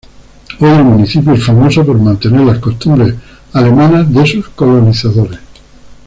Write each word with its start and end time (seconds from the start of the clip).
Hoy, 0.59 0.67
el 0.71 0.83
municipio 0.83 1.33
es 1.33 1.43
famoso 1.45 1.85
por 1.85 1.95
mantener 1.99 2.41
las 2.41 2.57
costumbres 2.57 3.13
alemanas 3.53 4.11
de 4.11 4.25
sus 4.25 4.49
colonizadores. 4.49 5.37